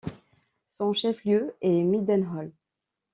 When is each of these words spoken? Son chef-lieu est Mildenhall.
Son 0.67 0.93
chef-lieu 0.93 1.53
est 1.61 1.83
Mildenhall. 1.83 2.51